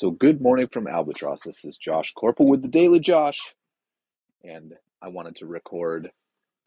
So, 0.00 0.12
good 0.12 0.40
morning 0.40 0.68
from 0.68 0.86
Albatross. 0.86 1.42
This 1.42 1.64
is 1.64 1.76
Josh 1.76 2.14
Koerpel 2.14 2.46
with 2.46 2.62
the 2.62 2.68
Daily 2.68 3.00
Josh. 3.00 3.56
And 4.44 4.74
I 5.02 5.08
wanted 5.08 5.34
to 5.38 5.46
record, 5.46 6.12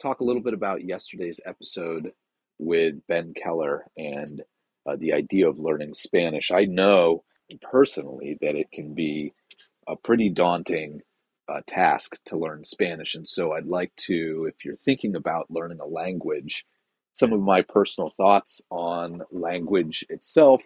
talk 0.02 0.20
a 0.20 0.26
little 0.26 0.42
bit 0.42 0.54
about 0.54 0.84
yesterday's 0.84 1.40
episode 1.46 2.12
with 2.60 2.96
Ben 3.08 3.34
Keller 3.34 3.86
and 3.96 4.42
uh, 4.86 4.98
the 4.98 5.14
idea 5.14 5.48
of 5.48 5.60
learning 5.60 5.94
Spanish. 5.94 6.52
I 6.52 6.66
know 6.66 7.24
personally 7.62 8.38
that 8.42 8.56
it 8.56 8.70
can 8.70 8.94
be 8.94 9.32
a 9.88 9.96
pretty 9.96 10.28
daunting 10.28 11.00
uh, 11.48 11.62
task 11.66 12.18
to 12.26 12.38
learn 12.38 12.66
Spanish. 12.66 13.16
And 13.16 13.26
so, 13.26 13.54
I'd 13.54 13.66
like 13.66 13.96
to, 14.08 14.50
if 14.50 14.66
you're 14.66 14.76
thinking 14.76 15.16
about 15.16 15.50
learning 15.50 15.80
a 15.80 15.88
language, 15.88 16.66
some 17.14 17.32
of 17.32 17.40
my 17.40 17.62
personal 17.62 18.10
thoughts 18.10 18.62
on 18.70 19.22
language 19.32 20.06
itself 20.10 20.64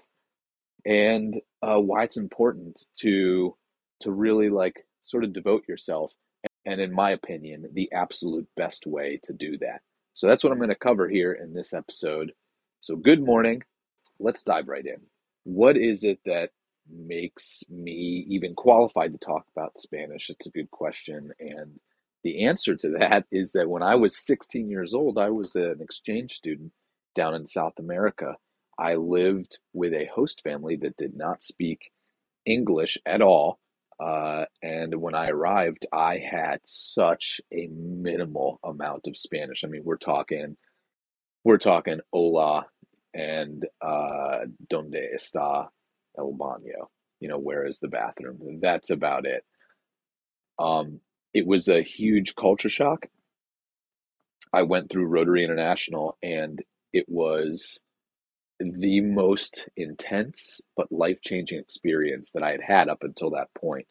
and 0.86 1.36
uh, 1.62 1.80
why 1.80 2.04
it's 2.04 2.18
important 2.18 2.86
to 2.98 3.56
to 4.02 4.12
really 4.12 4.50
like 4.50 4.86
sort 5.02 5.24
of 5.24 5.34
devote 5.34 5.64
yourself 5.68 6.14
and 6.66 6.82
in 6.82 6.94
my 6.94 7.12
opinion 7.12 7.68
the 7.74 7.92
absolute 7.92 8.48
best 8.56 8.86
way 8.86 9.20
to 9.24 9.34
do 9.34 9.58
that. 9.60 9.82
So 10.14 10.28
that's 10.28 10.44
what 10.44 10.52
i'm 10.52 10.60
going 10.60 10.70
to 10.70 10.76
cover 10.76 11.10
here 11.10 11.34
in 11.34 11.54
this 11.54 11.74
episode. 11.74 12.32
So 12.82 12.96
good 12.96 13.24
morning. 13.24 13.64
Let's 14.20 14.44
dive 14.44 14.68
right 14.68 14.86
in. 14.86 15.02
What 15.44 15.78
is 15.78 16.04
it 16.04 16.20
that 16.26 16.52
makes 16.90 17.64
me 17.70 18.26
even 18.30 18.54
qualified 18.54 19.12
to 19.14 19.18
talk 19.18 19.46
about 19.56 19.78
spanish? 19.78 20.30
It's 20.30 20.48
a 20.48 20.52
good 20.52 20.72
question 20.72 21.32
and 21.40 21.80
the 22.24 22.46
answer 22.46 22.76
to 22.76 22.90
that 23.00 23.26
is 23.32 23.54
that 23.54 23.70
when 23.70 23.84
i 23.84 23.96
was 23.96 24.18
16 24.26 24.70
years 24.70 24.94
old 24.94 25.18
i 25.18 25.30
was 25.30 25.56
an 25.56 25.78
exchange 25.80 26.34
student 26.34 26.72
down 27.16 27.36
in 27.36 27.46
south 27.46 27.74
america 27.80 28.36
I 28.78 28.96
lived 28.96 29.60
with 29.74 29.94
a 29.94 30.10
host 30.14 30.42
family 30.44 30.78
that 30.78 30.98
did 30.98 31.16
not 31.16 31.44
speak 31.44 31.92
English 32.46 32.98
at 33.06 33.22
all. 33.22 33.60
Uh, 34.00 34.46
and 34.62 34.94
when 34.96 35.16
I 35.16 35.30
arrived, 35.30 35.86
I 35.94 36.18
had 36.18 36.60
such 36.66 37.40
a 37.54 37.68
minimal 37.68 38.60
amount 38.64 39.08
of 39.08 39.18
Spanish. 39.18 39.64
I 39.64 39.68
mean, 39.68 39.84
we're 39.86 39.98
talking, 39.98 40.58
we're 41.46 41.58
talking 41.58 42.00
hola 42.12 42.68
and 43.14 43.66
uh, 43.82 44.40
donde 44.70 44.98
está 45.16 45.70
el 46.18 46.34
baño? 46.34 46.88
You 47.20 47.30
know, 47.30 47.40
where 47.40 47.66
is 47.66 47.80
the 47.80 47.88
bathroom? 47.88 48.60
That's 48.62 48.90
about 48.90 49.26
it. 49.26 49.44
Um, 50.60 51.00
it 51.34 51.48
was 51.48 51.68
a 51.68 51.82
huge 51.82 52.36
culture 52.36 52.70
shock. 52.70 53.08
I 54.54 54.64
went 54.64 54.90
through 54.90 55.08
Rotary 55.08 55.44
International, 55.44 56.18
and 56.22 56.62
it 56.94 57.06
was 57.08 57.82
the 58.60 59.02
most 59.02 59.68
intense 59.76 60.62
but 60.78 60.92
life 60.92 61.22
changing 61.22 61.60
experience 61.60 62.32
that 62.32 62.44
I 62.44 62.52
had 62.52 62.62
had 62.62 62.90
up 62.90 63.04
until 63.04 63.32
that 63.32 63.54
point. 63.54 63.88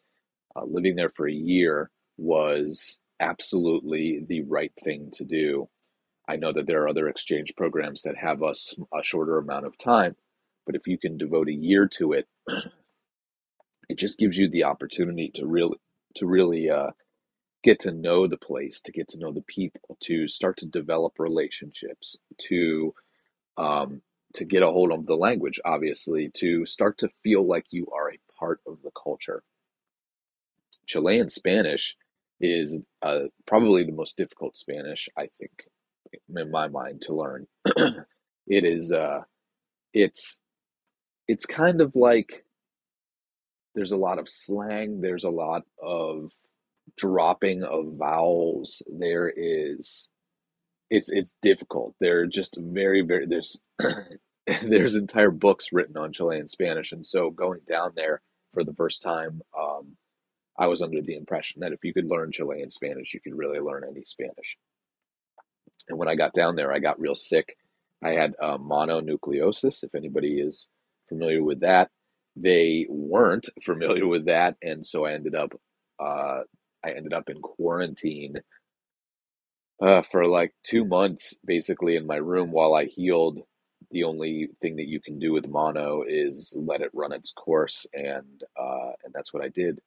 Uh, 0.55 0.63
living 0.65 0.95
there 0.95 1.09
for 1.09 1.27
a 1.27 1.33
year 1.33 1.91
was 2.17 2.99
absolutely 3.19 4.23
the 4.27 4.41
right 4.43 4.71
thing 4.83 5.09
to 5.13 5.25
do. 5.25 5.69
I 6.27 6.37
know 6.37 6.51
that 6.53 6.65
there 6.65 6.83
are 6.83 6.89
other 6.89 7.07
exchange 7.07 7.53
programs 7.55 8.01
that 8.03 8.17
have 8.17 8.41
a, 8.41 8.53
a 8.97 9.03
shorter 9.03 9.37
amount 9.37 9.65
of 9.65 9.77
time, 9.77 10.15
but 10.65 10.75
if 10.75 10.87
you 10.87 10.97
can 10.97 11.17
devote 11.17 11.49
a 11.49 11.53
year 11.53 11.87
to 11.97 12.13
it, 12.13 12.27
it 13.89 13.97
just 13.97 14.17
gives 14.17 14.37
you 14.37 14.49
the 14.49 14.63
opportunity 14.63 15.29
to 15.35 15.45
really 15.45 15.77
to 16.15 16.25
really 16.25 16.69
uh, 16.69 16.91
get 17.63 17.79
to 17.81 17.91
know 17.91 18.27
the 18.27 18.37
place, 18.37 18.79
to 18.81 18.91
get 18.91 19.09
to 19.09 19.19
know 19.19 19.33
the 19.33 19.41
people, 19.41 19.97
to 19.99 20.27
start 20.27 20.57
to 20.57 20.65
develop 20.65 21.13
relationships, 21.19 22.17
to 22.37 22.93
um, 23.57 24.01
to 24.35 24.45
get 24.45 24.63
a 24.63 24.67
hold 24.71 24.91
of 24.91 25.05
the 25.05 25.15
language, 25.15 25.59
obviously, 25.65 26.29
to 26.35 26.65
start 26.65 26.97
to 26.99 27.09
feel 27.23 27.47
like 27.47 27.65
you 27.71 27.87
are 27.95 28.11
a 28.11 28.19
part 28.39 28.59
of 28.67 28.77
the 28.83 28.91
culture. 28.91 29.43
Chilean 30.87 31.29
Spanish 31.29 31.95
is 32.39 32.79
uh, 33.01 33.23
probably 33.47 33.83
the 33.83 33.91
most 33.91 34.17
difficult 34.17 34.55
Spanish, 34.55 35.09
I 35.17 35.27
think, 35.37 35.63
in 36.35 36.51
my 36.51 36.67
mind, 36.67 37.01
to 37.03 37.15
learn. 37.15 37.47
it 37.65 38.05
is, 38.47 38.91
uh, 38.91 39.21
it's, 39.93 40.39
it's 41.27 41.45
kind 41.45 41.81
of 41.81 41.93
like 41.95 42.45
there's 43.73 43.93
a 43.93 43.97
lot 43.97 44.19
of 44.19 44.29
slang, 44.29 45.01
there's 45.01 45.23
a 45.23 45.29
lot 45.29 45.63
of 45.81 46.31
dropping 46.97 47.63
of 47.63 47.93
vowels, 47.97 48.81
there 48.87 49.31
is 49.35 50.09
it's 50.89 51.09
it's 51.11 51.37
difficult. 51.41 51.95
They're 51.99 52.27
just 52.27 52.57
very 52.59 53.01
very 53.01 53.25
there's 53.27 53.61
there's 54.61 54.95
entire 54.95 55.31
books 55.31 55.71
written 55.71 55.97
on 55.97 56.13
Chilean 56.13 56.47
Spanish, 56.47 56.91
and 56.91 57.05
so 57.05 57.31
going 57.31 57.61
down 57.67 57.93
there 57.95 58.21
for 58.53 58.63
the 58.63 58.73
first 58.73 59.01
time, 59.01 59.41
um, 59.59 59.97
I 60.57 60.67
was 60.67 60.81
under 60.81 61.01
the 61.01 61.15
impression 61.15 61.61
that 61.61 61.73
if 61.73 61.83
you 61.83 61.93
could 61.93 62.05
learn 62.05 62.31
Chilean 62.31 62.69
Spanish, 62.69 63.13
you 63.13 63.19
could 63.19 63.35
really 63.35 63.59
learn 63.59 63.83
any 63.89 64.03
Spanish. 64.05 64.57
And 65.89 65.97
when 65.97 66.07
I 66.07 66.15
got 66.15 66.33
down 66.33 66.55
there, 66.55 66.71
I 66.71 66.79
got 66.79 66.99
real 66.99 67.15
sick. 67.15 67.57
I 68.03 68.11
had 68.11 68.35
uh, 68.41 68.57
mononucleosis. 68.57 69.83
If 69.83 69.95
anybody 69.95 70.39
is 70.39 70.69
familiar 71.09 71.43
with 71.43 71.61
that, 71.61 71.89
they 72.35 72.85
weren't 72.89 73.49
familiar 73.63 74.07
with 74.07 74.25
that, 74.25 74.57
and 74.61 74.85
so 74.85 75.05
I 75.05 75.13
ended 75.13 75.35
up 75.35 75.53
uh, 75.99 76.41
I 76.83 76.91
ended 76.91 77.13
up 77.13 77.29
in 77.29 77.41
quarantine 77.41 78.35
uh, 79.81 80.01
for 80.03 80.27
like 80.27 80.53
two 80.63 80.85
months, 80.85 81.35
basically 81.45 81.95
in 81.95 82.05
my 82.05 82.17
room 82.17 82.51
while 82.51 82.73
I 82.73 82.85
healed 82.85 83.39
the 83.95 84.03
only 84.03 84.49
thing 84.59 84.75
that 84.75 84.89
you 84.89 84.99
can 84.99 85.19
do 85.19 85.31
with 85.31 85.47
mono 85.47 86.03
is 86.05 86.53
let 86.57 86.81
it 86.81 86.91
run 86.93 87.13
its 87.13 87.31
course, 87.31 87.87
and 87.93 88.43
uh, 88.59 88.91
and 89.05 89.13
that's 89.13 89.33
what 89.33 89.41
I 89.41 89.47
did. 89.47 89.79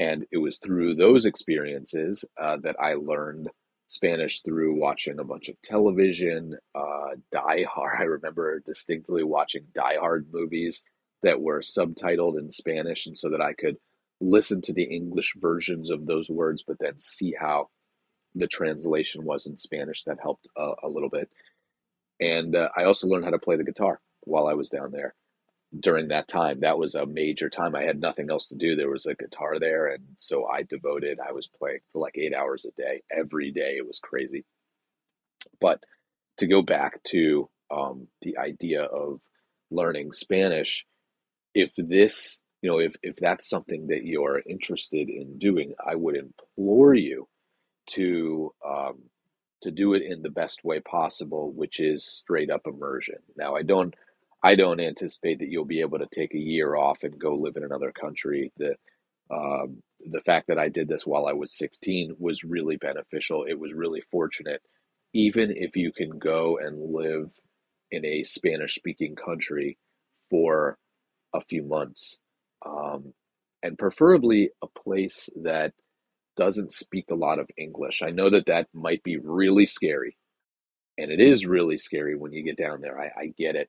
And 0.00 0.26
it 0.32 0.38
was 0.38 0.58
through 0.58 0.96
those 0.96 1.24
experiences 1.24 2.24
uh, 2.36 2.56
that 2.64 2.74
I 2.80 2.94
learned 2.94 3.48
Spanish 3.86 4.42
through 4.42 4.74
watching 4.80 5.20
a 5.20 5.24
bunch 5.24 5.48
of 5.48 5.62
television. 5.62 6.58
Uh, 6.74 7.10
Die 7.30 7.64
Hard. 7.72 7.96
I 8.00 8.02
remember 8.02 8.58
distinctly 8.58 9.22
watching 9.22 9.66
Die 9.72 9.98
Hard 10.00 10.26
movies 10.32 10.82
that 11.22 11.40
were 11.40 11.60
subtitled 11.60 12.36
in 12.36 12.50
Spanish, 12.50 13.06
and 13.06 13.16
so 13.16 13.30
that 13.30 13.40
I 13.40 13.52
could 13.52 13.76
listen 14.20 14.62
to 14.62 14.72
the 14.72 14.82
English 14.82 15.34
versions 15.36 15.90
of 15.90 16.06
those 16.06 16.28
words, 16.28 16.64
but 16.66 16.78
then 16.80 16.98
see 16.98 17.32
how 17.38 17.68
the 18.34 18.48
translation 18.48 19.24
was 19.24 19.46
in 19.46 19.56
Spanish. 19.56 20.02
That 20.02 20.18
helped 20.20 20.48
a, 20.56 20.72
a 20.82 20.88
little 20.88 21.08
bit. 21.08 21.30
And 22.20 22.54
uh, 22.54 22.68
I 22.76 22.84
also 22.84 23.06
learned 23.06 23.24
how 23.24 23.30
to 23.30 23.38
play 23.38 23.56
the 23.56 23.64
guitar 23.64 24.00
while 24.22 24.46
I 24.46 24.54
was 24.54 24.70
down 24.70 24.92
there 24.92 25.14
during 25.78 26.08
that 26.08 26.28
time. 26.28 26.60
That 26.60 26.78
was 26.78 26.94
a 26.94 27.06
major 27.06 27.50
time. 27.50 27.74
I 27.74 27.82
had 27.82 28.00
nothing 28.00 28.30
else 28.30 28.46
to 28.48 28.56
do. 28.56 28.76
There 28.76 28.90
was 28.90 29.06
a 29.06 29.14
guitar 29.14 29.58
there. 29.58 29.88
And 29.88 30.04
so 30.16 30.46
I 30.46 30.62
devoted, 30.62 31.18
I 31.20 31.32
was 31.32 31.48
playing 31.48 31.80
for 31.92 32.00
like 32.00 32.16
eight 32.16 32.34
hours 32.34 32.64
a 32.64 32.80
day, 32.80 33.02
every 33.10 33.50
day. 33.50 33.74
It 33.78 33.86
was 33.86 33.98
crazy. 33.98 34.44
But 35.60 35.82
to 36.38 36.46
go 36.46 36.62
back 36.62 37.02
to 37.04 37.48
um, 37.70 38.08
the 38.22 38.38
idea 38.38 38.82
of 38.82 39.20
learning 39.70 40.12
Spanish, 40.12 40.86
if 41.54 41.72
this, 41.76 42.40
you 42.62 42.70
know, 42.70 42.78
if, 42.78 42.94
if 43.02 43.16
that's 43.16 43.48
something 43.48 43.88
that 43.88 44.04
you're 44.04 44.42
interested 44.48 45.08
in 45.08 45.38
doing, 45.38 45.74
I 45.84 45.94
would 45.96 46.16
implore 46.16 46.94
you 46.94 47.28
to 47.86 48.54
um, 48.66 49.02
to 49.64 49.72
do 49.72 49.94
it 49.94 50.02
in 50.02 50.22
the 50.22 50.30
best 50.30 50.64
way 50.64 50.80
possible, 50.80 51.52
which 51.52 51.80
is 51.80 52.04
straight 52.04 52.50
up 52.50 52.62
immersion. 52.66 53.18
Now, 53.36 53.56
I 53.56 53.62
don't 53.64 53.94
I 54.44 54.56
don't 54.56 54.80
anticipate 54.80 55.40
that 55.40 55.48
you'll 55.48 55.66
be 55.66 55.80
able 55.80 55.98
to 56.00 56.06
take 56.06 56.34
a 56.34 56.38
year 56.38 56.76
off 56.76 57.02
and 57.02 57.18
go 57.18 57.34
live 57.34 57.56
in 57.56 57.64
another 57.64 57.92
country. 57.92 58.52
The 58.58 58.76
um, 59.30 59.82
the 60.12 60.22
fact 60.22 60.48
that 60.48 60.58
I 60.58 60.68
did 60.68 60.88
this 60.88 61.06
while 61.06 61.26
I 61.26 61.32
was 61.32 61.56
16 61.56 62.16
was 62.18 62.44
really 62.44 62.76
beneficial. 62.76 63.44
It 63.48 63.58
was 63.58 63.72
really 63.74 64.02
fortunate. 64.10 64.62
Even 65.14 65.52
if 65.56 65.76
you 65.76 65.92
can 65.92 66.18
go 66.18 66.58
and 66.58 66.92
live 66.94 67.30
in 67.90 68.04
a 68.04 68.24
Spanish 68.24 68.74
speaking 68.74 69.16
country 69.16 69.78
for 70.30 70.78
a 71.34 71.40
few 71.40 71.64
months, 71.64 72.18
um, 72.66 73.14
and 73.62 73.78
preferably 73.78 74.50
a 74.62 74.66
place 74.68 75.30
that 75.42 75.72
doesn't 76.36 76.72
speak 76.72 77.06
a 77.10 77.14
lot 77.16 77.38
of 77.38 77.50
English. 77.56 78.02
I 78.02 78.10
know 78.10 78.30
that 78.30 78.46
that 78.46 78.68
might 78.74 79.02
be 79.02 79.18
really 79.18 79.66
scary, 79.66 80.16
and 80.98 81.10
it 81.10 81.20
is 81.20 81.46
really 81.46 81.78
scary 81.78 82.16
when 82.16 82.32
you 82.32 82.42
get 82.44 82.58
down 82.58 82.80
there. 82.80 83.00
I, 83.00 83.22
I 83.22 83.26
get 83.38 83.56
it. 83.56 83.68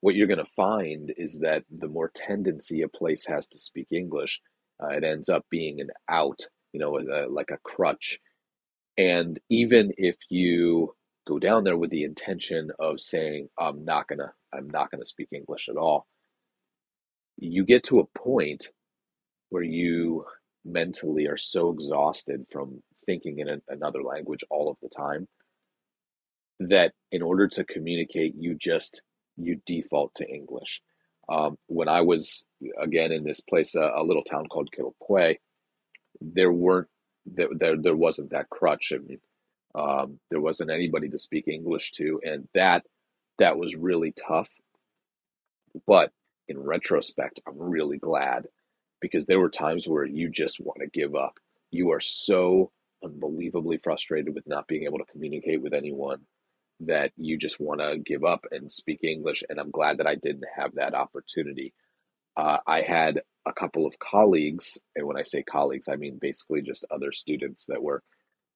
What 0.00 0.14
you're 0.14 0.26
going 0.28 0.38
to 0.44 0.52
find 0.56 1.12
is 1.16 1.40
that 1.40 1.64
the 1.70 1.88
more 1.88 2.10
tendency 2.14 2.82
a 2.82 2.88
place 2.88 3.26
has 3.26 3.48
to 3.48 3.58
speak 3.58 3.88
English, 3.90 4.40
uh, 4.82 4.88
it 4.88 5.04
ends 5.04 5.28
up 5.28 5.44
being 5.50 5.80
an 5.80 5.90
out, 6.08 6.40
you 6.72 6.80
know, 6.80 6.98
a, 6.98 7.28
like 7.28 7.50
a 7.50 7.58
crutch. 7.64 8.18
And 8.98 9.38
even 9.50 9.92
if 9.98 10.16
you 10.30 10.94
go 11.26 11.38
down 11.38 11.64
there 11.64 11.76
with 11.76 11.90
the 11.90 12.04
intention 12.04 12.70
of 12.78 13.00
saying, 13.00 13.48
I'm 13.58 13.84
not 13.84 14.08
to, 14.20 14.32
I'm 14.52 14.70
not 14.70 14.90
to 15.00 15.06
speak 15.06 15.28
English 15.32 15.68
at 15.68 15.76
all, 15.76 16.06
you 17.38 17.64
get 17.64 17.84
to 17.84 18.00
a 18.00 18.18
point 18.18 18.68
where 19.50 19.62
you 19.62 20.24
mentally 20.64 21.26
are 21.28 21.38
so 21.38 21.70
exhausted 21.70 22.46
from 22.50 22.82
thinking 23.06 23.40
in 23.40 23.48
a, 23.48 23.58
another 23.68 24.02
language 24.02 24.44
all 24.50 24.70
of 24.70 24.78
the 24.82 24.88
time 24.90 25.28
that 26.60 26.92
in 27.12 27.22
order 27.22 27.48
to 27.48 27.64
communicate 27.64 28.34
you 28.36 28.54
just 28.54 29.02
you 29.36 29.60
default 29.66 30.14
to 30.16 30.26
english 30.28 30.72
Um, 31.28 31.58
when 31.68 31.88
I 31.88 32.02
was 32.02 32.46
again 32.80 33.12
in 33.12 33.24
this 33.24 33.40
place, 33.42 33.76
uh, 33.76 33.92
a 33.96 34.04
little 34.04 34.24
town 34.24 34.46
called 34.48 34.70
Quilpué, 34.72 35.38
there 36.20 36.52
weren't 36.52 36.88
there, 37.26 37.48
there 37.52 37.76
there 37.76 37.96
wasn't 37.96 38.30
that 38.32 38.50
crutch. 38.50 38.92
I 38.94 38.98
mean, 38.98 39.20
um, 39.74 40.20
there 40.30 40.40
wasn't 40.40 40.70
anybody 40.70 41.08
to 41.10 41.18
speak 41.18 41.48
English 41.48 41.92
to, 41.92 42.20
and 42.24 42.48
that 42.54 42.84
that 43.38 43.58
was 43.58 43.76
really 43.76 44.12
tough. 44.12 44.50
But 45.86 46.12
in 46.48 46.58
retrospect, 46.58 47.40
I'm 47.46 47.58
really 47.58 47.98
glad 47.98 48.46
because 49.00 49.26
there 49.26 49.40
were 49.40 49.50
times 49.50 49.88
where 49.88 50.04
you 50.04 50.28
just 50.28 50.60
want 50.60 50.78
to 50.80 50.86
give 50.86 51.14
up. 51.14 51.38
You 51.70 51.92
are 51.92 52.00
so 52.00 52.70
unbelievably 53.02 53.78
frustrated 53.78 54.34
with 54.34 54.46
not 54.46 54.68
being 54.68 54.84
able 54.84 54.98
to 54.98 55.12
communicate 55.12 55.62
with 55.62 55.72
anyone 55.72 56.20
that 56.80 57.12
you 57.16 57.36
just 57.36 57.60
want 57.60 57.80
to 57.80 57.98
give 57.98 58.24
up 58.24 58.44
and 58.50 58.70
speak 58.70 59.00
English. 59.02 59.42
And 59.48 59.58
I'm 59.58 59.70
glad 59.70 59.98
that 59.98 60.06
I 60.06 60.14
didn't 60.14 60.46
have 60.56 60.74
that 60.74 60.94
opportunity. 60.94 61.74
Uh, 62.36 62.58
I 62.66 62.82
had 62.82 63.20
a 63.46 63.52
couple 63.52 63.86
of 63.86 63.98
colleagues, 63.98 64.78
and 64.96 65.06
when 65.06 65.18
I 65.18 65.22
say 65.22 65.42
colleagues, 65.42 65.88
I 65.88 65.96
mean 65.96 66.18
basically 66.20 66.62
just 66.62 66.84
other 66.90 67.12
students 67.12 67.66
that 67.66 67.82
were 67.82 68.02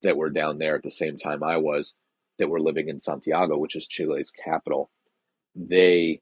that 0.03 0.17
were 0.17 0.31
down 0.31 0.59
there 0.59 0.77
at 0.77 0.83
the 0.83 0.91
same 0.91 1.17
time 1.17 1.43
I 1.43 1.57
was, 1.57 1.97
that 2.39 2.49
were 2.49 2.61
living 2.61 2.89
in 2.89 3.01
Santiago, 3.01 3.57
which 3.57 3.77
is 3.77 3.87
Chile's 3.87 4.31
capital. 4.31 4.91
They 5.55 6.21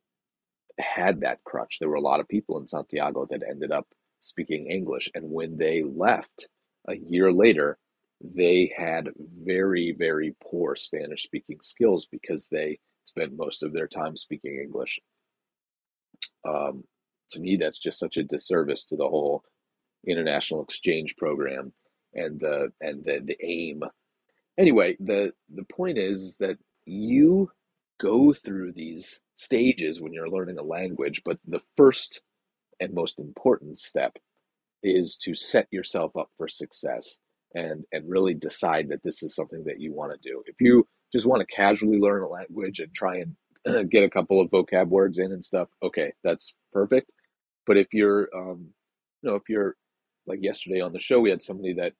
had 0.78 1.20
that 1.20 1.42
crutch. 1.44 1.78
There 1.78 1.88
were 1.88 1.96
a 1.96 2.00
lot 2.00 2.20
of 2.20 2.28
people 2.28 2.58
in 2.60 2.68
Santiago 2.68 3.26
that 3.30 3.42
ended 3.48 3.72
up 3.72 3.88
speaking 4.22 4.70
English, 4.70 5.10
and 5.14 5.30
when 5.30 5.58
they 5.58 5.82
left 5.82 6.48
a 6.88 6.96
year 6.96 7.30
later, 7.32 7.78
they 8.22 8.72
had 8.76 9.10
very, 9.44 9.94
very 9.98 10.34
poor 10.42 10.76
Spanish 10.76 11.24
speaking 11.24 11.58
skills 11.62 12.06
because 12.06 12.48
they 12.48 12.78
spent 13.04 13.36
most 13.36 13.62
of 13.62 13.72
their 13.72 13.88
time 13.88 14.16
speaking 14.16 14.60
English. 14.62 15.00
Um, 16.46 16.84
to 17.30 17.40
me, 17.40 17.56
that's 17.56 17.78
just 17.78 17.98
such 17.98 18.16
a 18.16 18.22
disservice 18.22 18.84
to 18.86 18.96
the 18.96 19.08
whole 19.08 19.42
international 20.06 20.62
exchange 20.62 21.16
program 21.16 21.72
and 22.14 22.38
the 22.40 22.72
and 22.80 23.04
the, 23.04 23.20
the 23.24 23.36
aim. 23.44 23.82
Anyway, 24.58 24.96
the 25.00 25.32
the 25.54 25.64
point 25.64 25.98
is 25.98 26.36
that 26.38 26.58
you 26.84 27.50
go 28.00 28.32
through 28.32 28.72
these 28.72 29.20
stages 29.36 30.00
when 30.00 30.12
you're 30.12 30.28
learning 30.28 30.58
a 30.58 30.62
language, 30.62 31.22
but 31.24 31.38
the 31.46 31.62
first 31.76 32.22
and 32.82 32.92
most 32.94 33.18
important 33.18 33.78
step 33.78 34.16
is 34.82 35.16
to 35.16 35.34
set 35.34 35.68
yourself 35.70 36.16
up 36.16 36.28
for 36.36 36.48
success 36.48 37.18
and 37.54 37.84
and 37.92 38.08
really 38.08 38.34
decide 38.34 38.88
that 38.88 39.02
this 39.04 39.22
is 39.22 39.34
something 39.34 39.62
that 39.64 39.80
you 39.80 39.92
want 39.92 40.12
to 40.12 40.28
do. 40.28 40.42
If 40.46 40.56
you 40.60 40.86
just 41.12 41.26
want 41.26 41.40
to 41.46 41.54
casually 41.54 41.98
learn 41.98 42.22
a 42.22 42.28
language 42.28 42.80
and 42.80 42.92
try 42.94 43.22
and 43.64 43.90
get 43.90 44.04
a 44.04 44.10
couple 44.10 44.40
of 44.40 44.50
vocab 44.50 44.88
words 44.88 45.18
in 45.18 45.32
and 45.32 45.44
stuff, 45.44 45.68
okay, 45.82 46.12
that's 46.24 46.54
perfect. 46.72 47.10
But 47.66 47.76
if 47.76 47.88
you're, 47.92 48.28
um, 48.34 48.68
you 49.22 49.30
know, 49.30 49.36
if 49.36 49.48
you're 49.48 49.76
like 50.26 50.40
yesterday 50.42 50.80
on 50.80 50.92
the 50.92 50.98
show, 50.98 51.20
we 51.20 51.30
had 51.30 51.42
somebody 51.42 51.74
that 51.74 51.92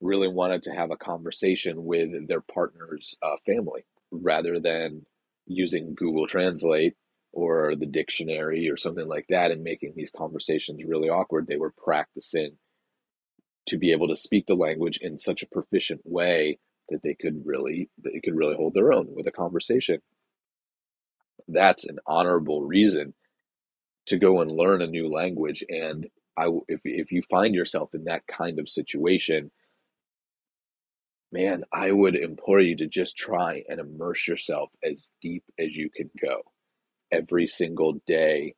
really 0.00 0.28
wanted 0.28 0.62
to 0.64 0.72
have 0.72 0.90
a 0.90 0.96
conversation 0.96 1.84
with 1.84 2.28
their 2.28 2.42
partner's 2.42 3.16
uh, 3.22 3.36
family 3.46 3.86
rather 4.10 4.60
than 4.60 5.06
using 5.46 5.94
Google 5.94 6.26
Translate 6.26 6.94
or 7.36 7.76
the 7.76 7.86
dictionary 7.86 8.70
or 8.70 8.78
something 8.78 9.06
like 9.06 9.26
that 9.28 9.50
and 9.50 9.62
making 9.62 9.92
these 9.94 10.10
conversations 10.10 10.82
really 10.82 11.10
awkward. 11.10 11.46
They 11.46 11.58
were 11.58 11.74
practicing 11.76 12.52
to 13.66 13.76
be 13.76 13.92
able 13.92 14.08
to 14.08 14.16
speak 14.16 14.46
the 14.46 14.54
language 14.54 14.98
in 15.02 15.18
such 15.18 15.42
a 15.42 15.48
proficient 15.48 16.00
way 16.04 16.58
that 16.88 17.02
they 17.02 17.14
could 17.14 17.42
really 17.44 17.90
they 18.02 18.20
could 18.24 18.34
really 18.34 18.56
hold 18.56 18.72
their 18.72 18.90
own 18.90 19.08
with 19.14 19.26
a 19.26 19.32
conversation. 19.32 20.00
That's 21.46 21.86
an 21.86 21.98
honorable 22.06 22.62
reason 22.62 23.12
to 24.06 24.16
go 24.16 24.40
and 24.40 24.50
learn 24.50 24.80
a 24.80 24.86
new 24.86 25.12
language 25.12 25.62
and 25.68 26.06
I 26.38 26.48
if 26.68 26.80
if 26.84 27.12
you 27.12 27.20
find 27.20 27.54
yourself 27.54 27.94
in 27.94 28.04
that 28.04 28.26
kind 28.26 28.58
of 28.58 28.68
situation 28.68 29.50
man, 31.32 31.64
I 31.72 31.92
would 31.92 32.16
implore 32.16 32.60
you 32.60 32.76
to 32.76 32.86
just 32.86 33.18
try 33.18 33.62
and 33.68 33.80
immerse 33.80 34.26
yourself 34.26 34.72
as 34.82 35.10
deep 35.20 35.44
as 35.58 35.76
you 35.76 35.90
can 35.90 36.08
go. 36.22 36.42
Every 37.12 37.46
single 37.46 38.00
day, 38.06 38.54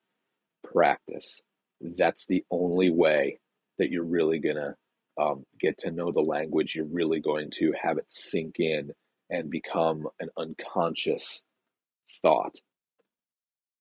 practice. 0.65 1.43
That's 1.81 2.27
the 2.27 2.45
only 2.51 2.91
way 2.91 3.41
that 3.79 3.91
you're 3.91 4.05
really 4.05 4.39
going 4.39 4.57
to 4.57 4.75
um, 5.21 5.45
get 5.61 5.79
to 5.79 5.91
know 5.91 6.13
the 6.13 6.21
language. 6.21 6.75
You're 6.75 6.87
really 6.87 7.21
going 7.21 7.51
to 7.57 7.73
have 7.81 7.99
it 7.99 8.07
sink 8.09 8.57
in 8.59 8.93
and 9.31 9.51
become 9.51 10.09
an 10.21 10.29
unconscious 10.37 11.45
thought. 12.23 12.57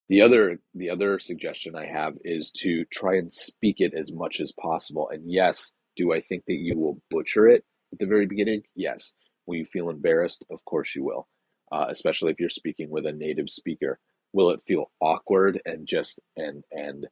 The 0.10 0.22
other 0.22 0.60
the 0.74 0.90
other 0.90 1.20
suggestion 1.20 1.76
I 1.76 1.86
have 1.88 2.14
is 2.24 2.52
to 2.58 2.86
try 2.86 3.16
and 3.18 3.32
speak 3.32 3.78
it 3.80 3.94
as 3.94 4.12
much 4.12 4.40
as 4.40 4.54
possible. 4.54 5.10
And 5.10 5.24
yes, 5.26 5.74
do 5.98 6.14
I 6.14 6.22
think 6.22 6.44
that 6.48 6.56
you 6.56 6.78
will 6.78 7.02
butcher 7.10 7.48
it? 7.48 7.66
at 7.92 8.00
the 8.00 8.06
very 8.06 8.26
beginning? 8.26 8.64
Yes. 8.76 9.16
Will 9.46 9.56
you 9.56 9.66
feel 9.66 9.90
embarrassed? 9.90 10.46
Of 10.52 10.64
course 10.66 10.96
you 10.96 11.04
will, 11.04 11.28
uh, 11.72 11.86
especially 11.90 12.32
if 12.32 12.40
you're 12.40 12.50
speaking 12.50 12.90
with 12.90 13.06
a 13.06 13.12
native 13.12 13.50
speaker. 13.50 14.00
Will 14.34 14.52
it 14.52 14.62
feel 14.68 14.92
awkward 15.00 15.62
and 15.66 15.88
just 15.88 16.20
and 16.36 16.64
and 16.72 17.08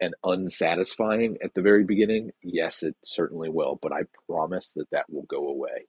and 0.00 0.14
unsatisfying 0.24 1.38
at 1.42 1.54
the 1.54 1.62
very 1.62 1.84
beginning? 1.84 2.30
Yes, 2.42 2.82
it 2.82 2.96
certainly 3.04 3.48
will, 3.48 3.78
but 3.82 3.92
I 3.92 4.02
promise 4.28 4.72
that 4.74 4.90
that 4.92 5.06
will 5.10 5.24
go 5.24 5.48
away. 5.48 5.86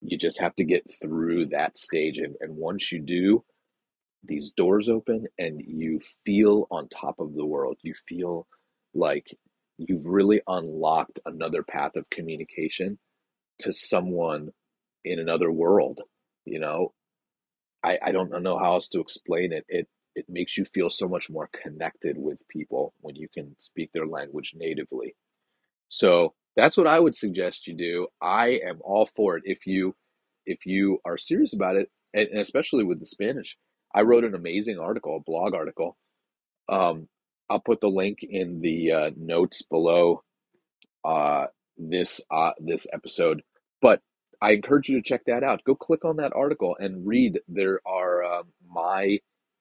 You 0.00 0.18
just 0.18 0.40
have 0.40 0.54
to 0.56 0.64
get 0.64 0.84
through 1.00 1.46
that 1.46 1.78
stage, 1.78 2.18
and, 2.18 2.36
and 2.40 2.56
once 2.56 2.92
you 2.92 3.00
do, 3.00 3.44
these 4.22 4.52
doors 4.52 4.88
open 4.88 5.26
and 5.38 5.60
you 5.66 6.00
feel 6.24 6.66
on 6.70 6.88
top 6.88 7.18
of 7.18 7.34
the 7.34 7.46
world. 7.46 7.78
You 7.82 7.94
feel 8.06 8.46
like 8.94 9.36
you've 9.78 10.06
really 10.06 10.40
unlocked 10.46 11.20
another 11.26 11.62
path 11.62 11.96
of 11.96 12.08
communication 12.10 12.98
to 13.60 13.72
someone 13.72 14.50
in 15.04 15.18
another 15.18 15.50
world 15.50 16.00
you 16.44 16.58
know 16.58 16.92
i 17.84 17.98
i 18.04 18.12
don't 18.12 18.30
know 18.42 18.58
how 18.58 18.74
else 18.74 18.88
to 18.90 19.00
explain 19.00 19.52
it. 19.52 19.66
It 19.68 19.88
it 20.16 20.26
makes 20.28 20.58
you 20.58 20.64
feel 20.66 20.90
so 20.90 21.08
much 21.08 21.30
more 21.30 21.50
connected 21.62 22.16
with 22.18 22.38
people 22.48 22.94
when 23.00 23.16
you 23.16 23.28
can 23.34 23.56
speak 23.60 23.90
their 23.92 24.06
language 24.08 24.54
natively. 24.56 25.16
So 25.88 26.34
that's 26.56 26.76
what 26.76 26.86
i 26.88 27.00
would 27.00 27.16
suggest 27.16 27.66
you 27.68 27.74
do. 27.76 28.08
I 28.22 28.60
am 28.66 28.80
all 28.82 29.06
for 29.06 29.36
it 29.38 29.44
if 29.46 29.66
you 29.66 29.96
if 30.46 30.66
you 30.66 31.00
are 31.06 31.18
serious 31.18 31.54
about 31.54 31.76
it 31.76 31.90
and 32.14 32.28
especially 32.38 32.84
with 32.84 33.00
the 33.00 33.06
spanish. 33.06 33.58
I 33.94 34.02
wrote 34.02 34.24
an 34.24 34.34
amazing 34.34 34.78
article 34.78 35.16
a 35.16 35.20
blog 35.20 35.54
article. 35.54 35.96
Um, 36.68 37.08
I'll 37.50 37.60
put 37.60 37.80
the 37.80 37.88
link 37.88 38.20
in 38.22 38.60
the 38.62 38.92
uh, 38.92 39.10
notes 39.16 39.62
below 39.62 40.22
uh, 41.04 41.46
this 41.78 42.20
uh, 42.30 42.52
this 42.58 42.86
episode. 42.92 43.42
I 44.44 44.52
encourage 44.52 44.90
you 44.90 44.96
to 44.96 45.02
check 45.02 45.22
that 45.24 45.42
out. 45.42 45.64
Go 45.64 45.74
click 45.74 46.04
on 46.04 46.16
that 46.16 46.34
article 46.36 46.76
and 46.78 47.06
read. 47.06 47.40
There 47.48 47.80
are 47.86 48.22
uh, 48.22 48.42
my 48.68 49.20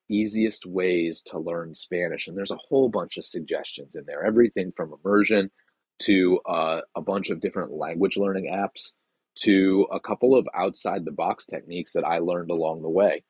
easiest 0.09 0.65
ways 0.65 1.21
to 1.27 1.39
learn 1.39 1.73
Spanish, 1.73 2.27
and 2.27 2.37
there's 2.37 2.51
a 2.51 2.57
whole 2.67 2.89
bunch 2.89 3.15
of 3.15 3.23
suggestions 3.23 3.95
in 3.95 4.03
there. 4.05 4.25
Everything 4.25 4.73
from 4.75 4.93
immersion 4.93 5.51
to 5.99 6.41
uh, 6.45 6.81
a 6.97 7.01
bunch 7.01 7.29
of 7.29 7.39
different 7.39 7.71
language 7.71 8.17
learning 8.17 8.51
apps 8.53 8.91
to 9.43 9.87
a 9.89 10.01
couple 10.01 10.35
of 10.35 10.45
outside 10.53 11.05
the 11.05 11.11
box 11.11 11.45
techniques 11.45 11.93
that 11.93 12.03
I 12.03 12.17
learned 12.19 12.51
along 12.51 12.81
the 12.81 12.89
way 12.89 13.23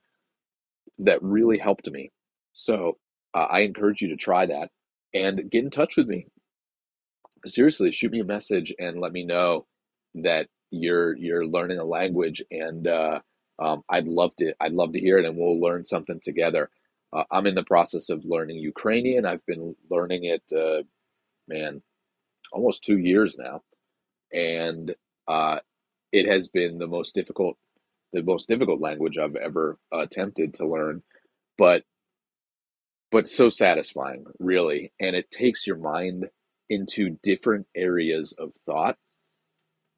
that 0.98 1.22
really 1.22 1.60
helped 1.60 1.88
me. 1.88 2.12
So 2.54 2.98
uh, 3.36 3.46
I 3.52 3.60
encourage 3.60 4.02
you 4.02 4.08
to 4.10 4.16
try 4.16 4.48
that 4.48 4.70
and 5.14 5.52
get 5.52 5.64
in 5.64 5.70
touch 5.70 5.98
with 5.98 6.08
me. 6.08 6.26
Seriously, 7.46 7.92
shoot 7.92 8.12
me 8.12 8.22
a 8.22 8.26
message 8.26 8.74
and 8.80 9.00
let 9.00 9.12
me 9.12 9.24
know 9.24 9.68
that 10.16 10.48
you're 10.74 11.16
you're 11.18 11.46
learning 11.48 11.80
a 11.80 11.86
language, 11.86 12.44
and 12.52 12.88
uh, 12.88 13.22
um, 13.60 13.84
I'd 13.90 14.08
love 14.08 14.36
to 14.38 14.54
I'd 14.62 14.74
love 14.74 14.94
to 14.94 15.00
hear 15.00 15.20
it, 15.20 15.26
and 15.26 15.38
we'll 15.38 15.62
learn 15.62 15.86
something 15.86 16.20
together. 16.24 16.70
Uh, 17.14 17.26
I'm 17.32 17.48
in 17.48 17.56
the 17.56 17.64
process 17.64 18.10
of 18.10 18.26
learning 18.26 18.58
Ukrainian. 18.58 19.26
I've 19.26 19.46
been 19.46 19.76
learning 19.90 20.26
it, 20.26 20.44
uh, 20.58 20.84
man, 21.48 21.84
almost 22.52 22.84
two 22.84 22.98
years 22.98 23.38
now, 23.38 23.64
and 24.34 24.96
uh, 25.28 25.60
it 26.12 26.28
has 26.28 26.50
been 26.50 26.80
the 26.80 26.88
most 26.88 27.16
difficult 27.16 27.58
the 28.14 28.24
most 28.24 28.48
difficult 28.50 28.82
language 28.82 29.18
I've 29.18 29.36
ever 29.38 29.78
attempted 29.92 30.56
to 30.56 30.68
learn. 30.68 31.04
But 31.58 31.84
but 33.12 33.30
so 33.30 33.50
satisfying, 33.50 34.26
really. 34.40 34.92
And 35.00 35.16
it 35.16 35.32
takes 35.32 35.68
your 35.68 35.78
mind 35.78 36.30
into 36.70 37.12
different 37.24 37.68
areas 37.76 38.36
of 38.40 38.54
thought. 38.66 38.98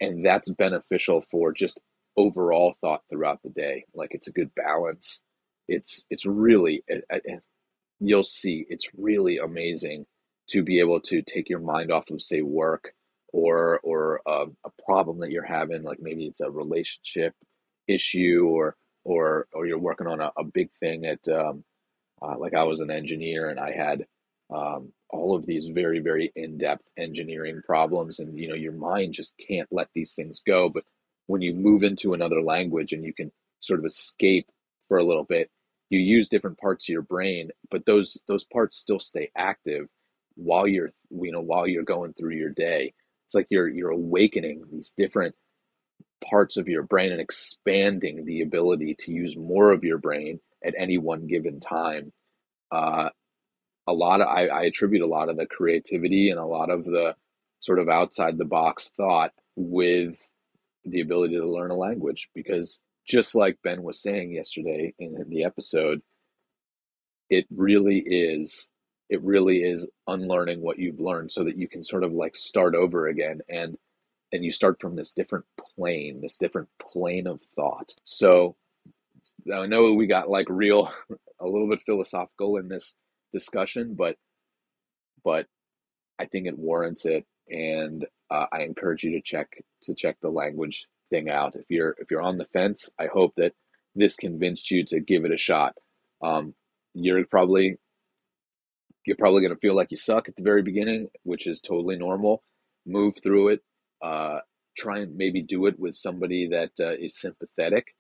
And 0.05 0.25
that's 0.25 0.51
beneficial 0.51 1.21
for 1.21 1.51
just 1.51 1.79
overall 2.17 2.75
thought 2.79 3.01
throughout 3.09 3.39
the 3.43 3.49
day. 3.49 3.85
Like 3.93 4.13
it's 4.13 4.27
a 4.27 4.33
good 4.33 4.51
balance. 4.55 5.23
It's 5.67 6.05
it's 6.09 6.25
really 6.25 6.83
you'll 7.99 8.23
see 8.23 8.65
it's 8.69 8.87
really 8.95 9.37
amazing 9.37 10.05
to 10.49 10.63
be 10.63 10.79
able 10.79 10.99
to 11.01 11.21
take 11.21 11.49
your 11.49 11.59
mind 11.59 11.91
off 11.91 12.09
of 12.11 12.21
say 12.21 12.41
work 12.41 12.93
or 13.33 13.79
or 13.83 14.21
a, 14.27 14.45
a 14.65 14.69
problem 14.85 15.19
that 15.19 15.31
you're 15.31 15.43
having 15.43 15.83
like 15.83 15.97
maybe 15.99 16.25
it's 16.25 16.41
a 16.41 16.49
relationship 16.49 17.33
issue 17.87 18.47
or 18.47 18.75
or 19.03 19.47
or 19.53 19.65
you're 19.65 19.79
working 19.79 20.07
on 20.07 20.21
a, 20.21 20.31
a 20.37 20.43
big 20.43 20.71
thing 20.79 21.05
at 21.05 21.19
um, 21.29 21.63
uh, 22.21 22.37
like 22.37 22.53
I 22.53 22.63
was 22.63 22.81
an 22.81 22.91
engineer 22.91 23.49
and 23.49 23.59
I 23.59 23.71
had 23.71 24.05
um, 24.53 24.91
all 25.09 25.35
of 25.35 25.45
these 25.45 25.67
very, 25.67 25.99
very 25.99 26.31
in 26.35 26.57
depth 26.57 26.83
engineering 26.97 27.61
problems. 27.65 28.19
And, 28.19 28.37
you 28.37 28.47
know, 28.47 28.55
your 28.55 28.73
mind 28.73 29.13
just 29.13 29.33
can't 29.37 29.67
let 29.71 29.89
these 29.93 30.13
things 30.13 30.41
go. 30.45 30.69
But 30.69 30.83
when 31.27 31.41
you 31.41 31.53
move 31.53 31.83
into 31.83 32.13
another 32.13 32.41
language 32.41 32.93
and 32.93 33.03
you 33.03 33.13
can 33.13 33.31
sort 33.59 33.79
of 33.79 33.85
escape 33.85 34.47
for 34.87 34.97
a 34.97 35.05
little 35.05 35.23
bit, 35.23 35.49
you 35.89 35.99
use 35.99 36.29
different 36.29 36.59
parts 36.59 36.85
of 36.85 36.93
your 36.93 37.01
brain, 37.01 37.51
but 37.69 37.85
those 37.85 38.21
those 38.27 38.43
parts 38.43 38.75
still 38.75 38.99
stay 38.99 39.29
active 39.35 39.87
while 40.35 40.67
you're 40.67 40.91
you 41.11 41.31
know 41.31 41.41
while 41.41 41.67
you're 41.67 41.83
going 41.83 42.13
through 42.13 42.35
your 42.35 42.49
day. 42.49 42.93
It's 43.27 43.35
like 43.35 43.47
you're 43.49 43.67
you're 43.67 43.91
awakening 43.91 44.63
these 44.71 44.93
different 44.97 45.35
parts 46.23 46.57
of 46.57 46.67
your 46.67 46.83
brain 46.83 47.11
and 47.11 47.21
expanding 47.21 48.25
the 48.25 48.41
ability 48.41 48.95
to 48.99 49.11
use 49.11 49.37
more 49.37 49.71
of 49.71 49.83
your 49.83 49.97
brain 49.97 50.39
at 50.63 50.73
any 50.77 50.97
one 50.97 51.27
given 51.27 51.59
time. 51.59 52.11
Uh, 52.71 53.09
a 53.87 53.93
lot 53.93 54.21
of 54.21 54.27
I, 54.27 54.47
I 54.47 54.63
attribute 54.63 55.01
a 55.01 55.07
lot 55.07 55.29
of 55.29 55.37
the 55.37 55.45
creativity 55.45 56.29
and 56.29 56.39
a 56.39 56.45
lot 56.45 56.69
of 56.69 56.85
the 56.85 57.15
sort 57.59 57.79
of 57.79 57.89
outside 57.89 58.37
the 58.37 58.45
box 58.45 58.91
thought 58.97 59.31
with 59.55 60.27
the 60.83 61.01
ability 61.01 61.35
to 61.35 61.49
learn 61.49 61.71
a 61.71 61.75
language 61.75 62.29
because 62.35 62.81
just 63.07 63.35
like 63.35 63.57
Ben 63.63 63.83
was 63.83 64.01
saying 64.01 64.31
yesterday 64.31 64.93
in, 64.99 65.15
in 65.19 65.29
the 65.29 65.43
episode, 65.43 66.01
it 67.29 67.45
really 67.55 68.03
is 68.05 68.69
it 69.09 69.21
really 69.21 69.57
is 69.57 69.89
unlearning 70.07 70.61
what 70.61 70.79
you've 70.79 70.99
learned 70.99 71.31
so 71.31 71.43
that 71.43 71.57
you 71.57 71.67
can 71.67 71.83
sort 71.83 72.03
of 72.03 72.11
like 72.11 72.35
start 72.35 72.73
over 72.75 73.07
again 73.07 73.39
and 73.49 73.77
and 74.31 74.43
you 74.43 74.51
start 74.51 74.81
from 74.81 74.95
this 74.95 75.13
different 75.13 75.45
plane, 75.77 76.19
this 76.21 76.37
different 76.37 76.67
plane 76.81 77.27
of 77.27 77.41
thought. 77.55 77.93
So 78.03 78.55
I 79.53 79.67
know 79.67 79.93
we 79.93 80.07
got 80.07 80.29
like 80.29 80.47
real 80.49 80.91
a 81.39 81.45
little 81.45 81.69
bit 81.69 81.83
philosophical 81.85 82.57
in 82.57 82.67
this 82.67 82.95
discussion, 83.33 83.95
but 83.95 84.17
but 85.23 85.47
I 86.19 86.25
think 86.25 86.47
it 86.47 86.57
warrants 86.57 87.05
it, 87.05 87.25
and 87.49 88.05
uh, 88.31 88.45
I 88.51 88.61
encourage 88.61 89.03
you 89.03 89.11
to 89.11 89.21
check 89.21 89.63
to 89.83 89.93
check 89.93 90.17
the 90.21 90.29
language 90.29 90.87
thing 91.09 91.29
out. 91.29 91.55
If 91.55 91.65
you're 91.69 91.95
if 91.99 92.11
you're 92.11 92.21
on 92.21 92.37
the 92.37 92.45
fence, 92.45 92.91
I 92.99 93.07
hope 93.07 93.33
that 93.37 93.53
this 93.95 94.15
convinced 94.15 94.71
you 94.71 94.83
to 94.85 94.99
give 94.99 95.25
it 95.25 95.31
a 95.31 95.37
shot. 95.37 95.75
Um, 96.21 96.53
you're 96.93 97.25
probably 97.25 97.77
you're 99.05 99.17
probably 99.17 99.41
going 99.41 99.53
to 99.53 99.59
feel 99.59 99.75
like 99.75 99.91
you 99.91 99.97
suck 99.97 100.27
at 100.27 100.35
the 100.35 100.43
very 100.43 100.63
beginning, 100.63 101.09
which 101.23 101.47
is 101.47 101.61
totally 101.61 101.97
normal. 101.97 102.41
Move 102.85 103.15
through 103.21 103.49
it. 103.49 103.61
Uh, 104.01 104.39
try 104.77 104.99
and 104.99 105.15
maybe 105.15 105.41
do 105.41 105.65
it 105.67 105.79
with 105.79 105.95
somebody 105.95 106.47
that 106.49 106.71
uh, 106.79 106.93
is 106.93 107.19
sympathetic. 107.19 107.95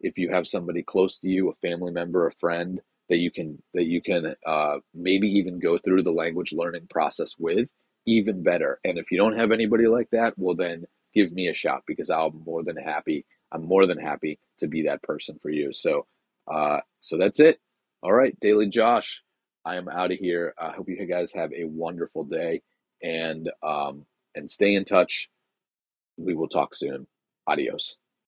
If 0.00 0.18
you 0.18 0.30
have 0.30 0.46
somebody 0.46 0.82
close 0.82 1.18
to 1.20 1.28
you, 1.28 1.48
a 1.48 1.54
family 1.54 1.92
member, 1.92 2.26
a 2.26 2.32
friend 2.32 2.80
that 3.12 3.18
you 3.18 3.32
can 3.32 3.62
that 3.74 3.86
you 3.86 4.02
can 4.02 4.36
uh, 4.46 4.78
maybe 4.94 5.28
even 5.28 5.60
go 5.60 5.78
through 5.78 6.04
the 6.04 6.12
language 6.12 6.52
learning 6.54 6.88
process 6.90 7.36
with, 7.38 7.70
even 8.06 8.44
better. 8.44 8.80
And 8.84 8.98
if 8.98 9.12
you 9.12 9.18
don't 9.18 9.38
have 9.38 9.52
anybody 9.52 9.88
like 9.88 10.10
that, 10.12 10.34
well 10.38 10.56
then 10.56 10.86
give 11.14 11.32
me 11.32 11.48
a 11.48 11.54
shot 11.54 11.84
because 11.88 12.10
I'll 12.10 12.32
more 12.32 12.64
than 12.64 12.78
happy. 12.78 13.26
I'm 13.52 13.66
more 13.66 13.86
than 13.86 13.98
happy 14.00 14.40
to 14.60 14.68
be 14.68 14.84
that 14.84 15.04
person 15.04 15.38
for 15.42 15.50
you. 15.50 15.72
So, 15.74 16.06
uh, 16.52 16.80
so 17.00 17.18
that's 17.18 17.40
it. 17.40 17.60
All 18.02 18.12
right, 18.14 18.38
Daily 18.40 18.68
Josh, 18.68 19.24
I 19.66 19.76
am 19.76 19.88
out 19.88 20.12
of 20.12 20.18
here. 20.18 20.54
I 20.60 20.72
hope 20.72 20.90
you 20.90 21.06
guys 21.06 21.34
have 21.34 21.52
a 21.54 21.66
wonderful 21.66 22.24
day 22.24 22.62
and 23.02 23.50
um, 23.64 24.06
and 24.36 24.50
stay 24.50 24.74
in 24.74 24.86
touch. 24.86 25.30
We 26.18 26.34
will 26.34 26.48
talk 26.48 26.74
soon. 26.74 27.08
Adios. 27.48 27.98